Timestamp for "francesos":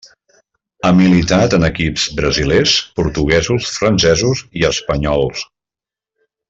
3.77-4.45